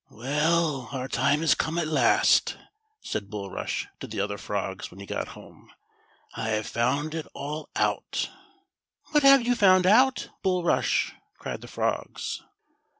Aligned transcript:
"Well, 0.09 0.89
our 0.93 1.07
time 1.07 1.43
is 1.43 1.53
come 1.53 1.77
at 1.77 1.87
last," 1.87 2.57
said 3.01 3.29
Bulrush 3.29 3.85
to 3.99 4.07
the 4.07 4.19
other 4.19 4.39
frogs 4.39 4.89
when 4.89 4.99
he 4.99 5.05
got 5.05 5.27
home;" 5.37 5.71
I 6.33 6.49
have 6.49 6.65
found 6.65 7.13
it 7.13 7.27
all 7.35 7.69
out," 7.75 8.27
"What 9.11 9.21
have 9.21 9.45
you 9.45 9.53
found 9.53 9.85
out. 9.85 10.29
Bulrush.'" 10.41 11.11
cried 11.37 11.61
the 11.61 11.67
frogs. 11.67 12.41